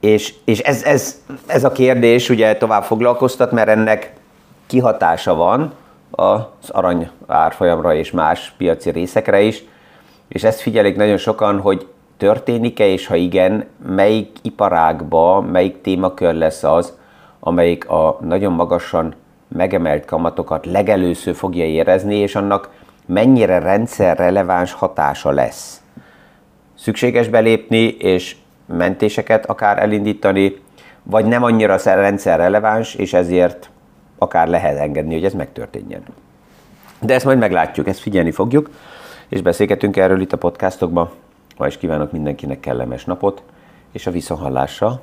És, 0.00 0.34
és 0.44 0.58
ez, 0.58 0.82
ez, 0.82 1.22
ez 1.46 1.64
a 1.64 1.72
kérdés 1.72 2.28
ugye 2.28 2.56
tovább 2.56 2.82
foglalkoztat, 2.82 3.52
mert 3.52 3.68
ennek 3.68 4.12
kihatása 4.66 5.34
van 5.34 5.72
az 6.10 6.70
arany 6.70 7.10
árfolyamra 7.26 7.94
és 7.94 8.10
más 8.10 8.54
piaci 8.56 8.90
részekre 8.90 9.40
is, 9.40 9.64
és 10.28 10.44
ezt 10.44 10.60
figyelik 10.60 10.96
nagyon 10.96 11.16
sokan, 11.16 11.60
hogy 11.60 11.86
történik-e, 12.16 12.86
és 12.86 13.06
ha 13.06 13.14
igen, 13.14 13.64
melyik 13.86 14.28
iparágba, 14.42 15.40
melyik 15.40 15.80
témakör 15.80 16.34
lesz 16.34 16.64
az, 16.64 16.98
amelyik 17.40 17.88
a 17.88 18.18
nagyon 18.20 18.52
magasan 18.52 19.14
megemelt 19.48 20.04
kamatokat 20.04 20.66
legelőször 20.66 21.34
fogja 21.34 21.64
érezni, 21.64 22.16
és 22.16 22.34
annak 22.34 22.70
mennyire 23.06 23.58
rendszerreleváns 23.58 24.72
hatása 24.72 25.30
lesz. 25.30 25.82
Szükséges 26.74 27.28
belépni, 27.28 27.88
és 27.88 28.36
mentéseket 28.66 29.46
akár 29.46 29.78
elindítani, 29.78 30.56
vagy 31.02 31.24
nem 31.24 31.42
annyira 31.42 31.76
rendszerreleváns, 31.84 32.94
és 32.94 33.12
ezért 33.12 33.70
akár 34.18 34.48
lehet 34.48 34.78
engedni, 34.78 35.14
hogy 35.14 35.24
ez 35.24 35.34
megtörténjen. 35.34 36.02
De 37.00 37.14
ezt 37.14 37.24
majd 37.24 37.38
meglátjuk, 37.38 37.88
ezt 37.88 38.00
figyelni 38.00 38.30
fogjuk, 38.30 38.70
és 39.28 39.42
beszélgetünk 39.42 39.96
erről 39.96 40.20
itt 40.20 40.32
a 40.32 40.36
podcastokban. 40.36 41.10
Ma 41.56 41.66
is 41.66 41.76
kívánok 41.76 42.12
mindenkinek 42.12 42.60
kellemes 42.60 43.04
napot, 43.04 43.42
és 43.92 44.06
a 44.06 44.10
visszahallásra 44.10 45.00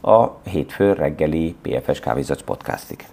a 0.00 0.28
hétfő 0.44 0.92
reggeli 0.92 1.56
PFS 1.62 2.00
Kávézac 2.00 2.42
podcastig. 2.42 3.06